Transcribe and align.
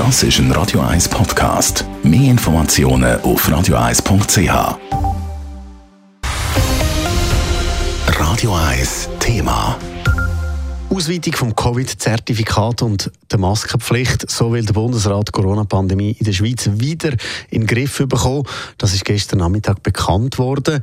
Das 0.00 0.22
ist 0.22 0.38
ein 0.38 0.50
Radio 0.52 0.80
1 0.80 1.10
Podcast. 1.10 1.84
Mehr 2.02 2.30
Informationen 2.30 3.20
auf 3.20 3.46
radio1.ch. 3.46 4.78
Radio 8.18 8.54
1 8.54 9.10
Thema. 9.18 9.76
Ausweitung 10.88 11.34
vom 11.34 11.54
Covid-Zertifikat 11.54 12.80
und 12.80 13.10
der 13.30 13.38
Maskenpflicht. 13.38 14.30
So 14.30 14.50
will 14.50 14.64
der 14.64 14.72
Bundesrat 14.72 15.28
die 15.28 15.32
Corona-Pandemie 15.32 16.12
in 16.12 16.24
der 16.24 16.32
Schweiz 16.32 16.66
wieder 16.72 17.12
in 17.50 17.60
den 17.60 17.66
Griff 17.66 17.98
bekommen. 17.98 18.44
Das 18.78 18.94
ist 18.94 19.04
gestern 19.04 19.40
Nachmittag 19.40 19.82
bekannt 19.82 20.38
worden. 20.38 20.80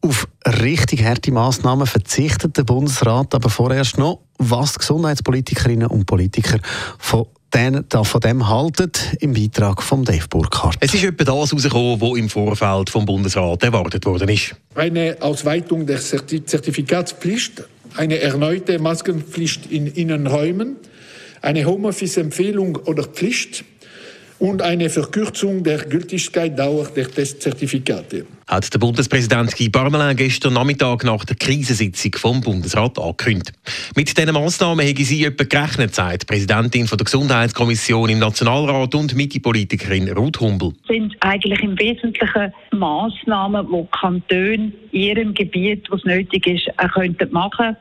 Auf 0.00 0.28
richtig 0.46 1.02
harte 1.02 1.32
Massnahmen 1.32 1.88
verzichtet 1.88 2.56
der 2.56 2.62
Bundesrat 2.62 3.34
aber 3.34 3.50
vorerst 3.50 3.98
noch, 3.98 4.20
was 4.38 4.74
die 4.74 4.78
Gesundheitspolitikerinnen 4.78 5.88
und 5.88 6.06
Politiker 6.06 6.60
von 7.00 7.26
den, 7.54 7.84
von 8.04 8.20
dem 8.20 8.48
halten, 8.48 8.90
im 9.20 9.32
Beitrag 9.32 9.82
von 9.82 10.04
Dave 10.04 10.26
Burkhardt. 10.28 10.76
Es 10.80 10.94
ist 10.94 11.04
etwa 11.04 11.24
das 11.24 11.50
herausgekommen, 11.50 12.00
was 12.00 12.18
im 12.18 12.28
Vorfeld 12.28 12.90
vom 12.90 13.04
Bundesrat 13.04 13.62
erwartet 13.62 14.06
worden 14.06 14.28
ist. 14.28 14.54
Eine 14.74 15.16
Ausweitung 15.20 15.86
der 15.86 16.00
Zertifikatspflicht, 16.00 17.64
eine 17.96 18.18
erneute 18.18 18.78
Maskenpflicht 18.78 19.70
in 19.70 19.86
Innenräumen, 19.86 20.76
eine 21.42 21.64
Homeoffice-Empfehlung 21.64 22.76
oder 22.76 23.04
Pflicht, 23.04 23.64
und 24.40 24.62
eine 24.62 24.88
Verkürzung 24.88 25.62
der 25.62 25.78
Gültigkeitsdauer 25.78 26.88
der 26.96 27.08
Testzertifikate. 27.08 28.26
Hat 28.46 28.72
der 28.72 28.78
Bundespräsident 28.78 29.54
Guy 29.54 29.68
Parmelin 29.68 30.16
gestern 30.16 30.54
Nachmittag 30.54 31.04
nach 31.04 31.24
der 31.26 31.36
Krisensitzung 31.36 32.12
vom 32.16 32.40
Bundesrat 32.40 32.98
angekündigt. 32.98 33.52
Mit 33.94 34.16
diesen 34.16 34.32
Massnahmen 34.32 34.84
hätte 34.84 35.04
sie 35.04 35.24
etwa 35.24 35.44
gerechnet, 35.44 35.94
sagt 35.94 36.22
die 36.22 36.26
Präsidentin 36.26 36.86
der 36.86 36.96
Gesundheitskommission 36.96 38.08
im 38.08 38.18
Nationalrat 38.18 38.94
und 38.94 39.14
Mitte-Politikerin 39.14 40.10
Ruth 40.10 40.40
Humbel. 40.40 40.72
Das 40.88 40.96
sind 40.96 41.14
eigentlich 41.20 41.62
im 41.62 41.78
Wesentlichen 41.78 42.52
Massnahmen, 42.72 43.68
die 43.70 43.86
Kantone 43.92 44.72
in 44.90 45.00
ihrem 45.00 45.34
Gebiet, 45.34 45.86
wo 45.90 45.96
es 45.96 46.04
nötig 46.04 46.46
ist, 46.46 46.66
auch 46.78 46.92
könnten 46.94 47.30
machen 47.30 47.76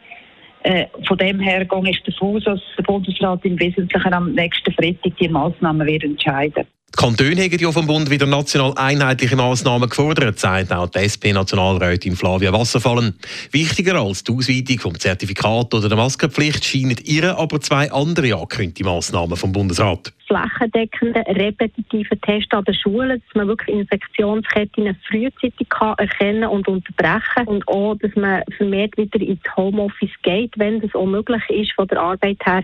äh, 0.63 0.85
von 1.07 1.17
dem 1.17 1.39
her 1.39 1.65
gehe 1.65 1.89
ich 1.89 2.03
davon 2.03 2.37
aus, 2.37 2.43
dass 2.43 2.61
der 2.77 2.83
Bundesrat 2.83 3.45
im 3.45 3.59
Wesentlichen 3.59 4.13
am 4.13 4.33
nächsten 4.33 4.73
Freitag 4.73 5.15
die 5.17 5.29
Massnahmen 5.29 5.87
wird 5.87 6.03
entscheiden 6.03 6.65
die 6.91 6.97
Kantone 6.97 7.43
haben 7.43 7.57
ja 7.59 7.71
vom 7.71 7.87
Bund 7.87 8.09
wieder 8.09 8.25
national 8.25 8.73
einheitliche 8.75 9.35
Massnahmen 9.35 9.89
gefordert, 9.89 10.39
sagt 10.39 10.71
auch 10.71 10.89
die 10.89 10.99
SP-Nationalrätin 11.05 12.15
Flavia 12.15 12.51
Wasserfallen. 12.51 13.15
Wichtiger 13.51 13.95
als 14.01 14.23
die 14.23 14.33
Ausweitung 14.33 14.79
vom 14.79 14.99
Zertifikat 14.99 15.73
oder 15.73 15.87
der 15.87 15.97
Maskenpflicht 15.97 16.65
scheinen 16.65 16.97
ihr 17.03 17.37
aber 17.37 17.61
zwei 17.61 17.91
andere 17.91 18.33
angekündigte 18.33 18.83
Massnahmen 18.83 19.37
vom 19.37 19.51
Bundesrat. 19.51 20.11
Flächendeckende, 20.27 21.23
repetitive 21.27 22.19
Tests 22.21 22.51
an 22.51 22.63
den 22.63 22.75
Schulen, 22.75 23.21
dass 23.25 23.35
man 23.35 23.47
wirklich 23.47 23.75
Infektionsketten 23.75 24.95
frühzeitig 25.07 25.69
kann 25.69 25.95
erkennen 25.97 26.47
und 26.49 26.67
unterbrechen 26.67 27.47
und 27.47 27.67
auch, 27.67 27.95
dass 27.95 28.15
man 28.15 28.43
vermehrt 28.57 28.95
wieder 28.97 29.19
ins 29.19 29.41
Homeoffice 29.55 30.13
geht, 30.21 30.53
wenn 30.57 30.81
das 30.81 30.93
auch 30.93 31.07
möglich 31.07 31.41
ist 31.49 31.73
von 31.73 31.87
der 31.87 31.99
Arbeit 31.99 32.37
her. 32.45 32.63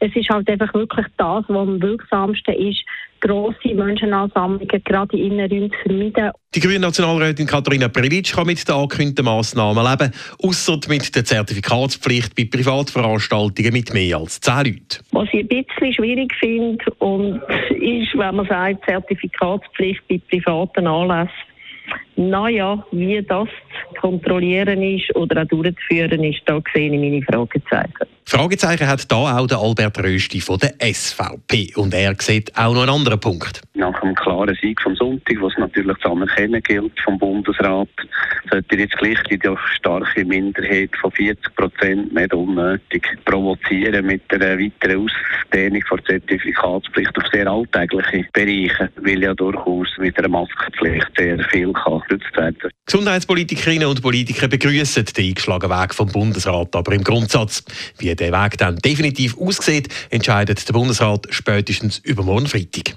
Es 0.00 0.14
ist 0.14 0.28
halt 0.28 0.48
einfach 0.48 0.72
wirklich 0.74 1.06
das, 1.16 1.44
was 1.48 1.68
am 1.68 1.80
wirksamsten 1.80 2.54
ist, 2.54 2.84
grosse 3.26 3.74
Menschenansammlungen 3.74 4.82
gerade 4.84 5.16
in 5.16 5.32
Innenräumen 5.32 5.70
zu 5.70 5.78
vermeiden. 5.88 6.30
Die 6.54 6.60
grüne 6.60 6.80
Nationalrätin 6.80 7.46
Katharina 7.46 7.88
Previtsch 7.88 8.34
kann 8.34 8.46
mit 8.46 8.66
den 8.66 8.74
angekündigten 8.74 9.24
Massnahmen 9.24 9.84
leben, 9.84 10.12
außer 10.42 10.78
mit 10.88 11.14
der 11.14 11.24
Zertifikatspflicht 11.24 12.34
bei 12.34 12.44
Privatveranstaltungen 12.44 13.72
mit 13.72 13.92
mehr 13.92 14.18
als 14.18 14.40
zehn 14.40 14.56
Leuten. 14.56 15.04
Was 15.12 15.28
ich 15.32 15.40
ein 15.40 15.48
bisschen 15.48 15.92
schwierig 15.92 16.32
finde, 16.38 16.84
und 16.98 17.42
ist, 17.70 18.16
wenn 18.16 18.36
man 18.36 18.46
sagt, 18.46 18.84
Zertifikatspflicht 18.86 20.06
bei 20.08 20.20
privaten 20.30 20.86
Anlässen, 20.86 21.30
naja, 22.16 22.84
wie 22.92 23.22
das 23.22 23.48
zu 23.48 24.00
kontrollieren 24.00 24.82
ist 24.82 25.14
oder 25.14 25.42
auch 25.42 25.46
durchzuführen 25.46 26.24
ist, 26.24 26.40
da 26.46 26.60
sehe 26.74 26.92
ich 26.92 27.00
meine 27.00 27.22
Fragezeichen. 27.22 28.06
Fragezeichen 28.24 28.88
hat 28.88 29.10
da 29.10 29.38
auch 29.38 29.46
der 29.46 29.58
Albert 29.58 29.98
Rösti 30.02 30.40
von 30.40 30.58
der 30.58 30.74
SVP. 30.80 31.72
Und 31.76 31.94
er 31.94 32.14
sieht 32.18 32.56
auch 32.56 32.74
noch 32.74 32.82
einen 32.82 32.90
anderen 32.90 33.20
Punkt. 33.20 33.62
Nach 33.76 34.02
einem 34.02 34.14
klaren 34.14 34.56
Sieg 34.62 34.80
vom 34.80 34.96
Sonntag, 34.96 35.36
was 35.42 35.52
natürlich 35.58 35.98
zu 35.98 36.10
anerkennen 36.10 36.62
gilt 36.62 36.98
vom 37.04 37.18
Bundesrat, 37.18 37.88
sollte 38.50 38.76
jetzt 38.76 38.96
gleich 38.96 39.22
die 39.24 39.38
starke 39.74 40.24
Minderheit 40.24 40.90
von 40.98 41.12
40 41.12 41.54
Prozent 41.54 42.14
nicht 42.14 42.32
unnötig 42.32 43.06
provozieren 43.26 44.06
mit 44.06 44.22
einer 44.32 44.58
weiteren 44.58 45.04
Ausdehnung 45.04 45.82
der 45.90 46.04
Zertifikatspflicht 46.06 47.18
auf 47.18 47.24
sehr 47.30 47.46
alltägliche 47.46 48.26
Bereiche, 48.32 48.90
weil 48.96 49.22
ja 49.22 49.34
durchaus 49.34 49.88
mit 49.98 50.18
einer 50.18 50.28
Maskenpflicht 50.28 51.08
sehr 51.18 51.38
viel 51.50 51.72
kann 51.74 52.00
genutzt 52.08 52.34
werden. 52.34 52.70
Gesundheitspolitikerinnen 52.86 53.88
und 53.88 54.00
Politiker 54.00 54.48
begrüßen 54.48 55.04
den 55.04 55.26
eingeschlagenen 55.26 55.78
Weg 55.78 55.94
vom 55.94 56.08
Bundesrat, 56.08 56.74
aber 56.74 56.92
im 56.92 57.04
Grundsatz, 57.04 57.62
wie 57.98 58.14
der 58.14 58.32
Weg 58.32 58.56
dann 58.56 58.76
definitiv 58.76 59.36
aussieht, 59.36 59.88
entscheidet 60.08 60.66
der 60.66 60.72
Bundesrat 60.72 61.26
spätestens 61.30 61.98
übermorgen 61.98 62.46
Freitag. 62.46 62.96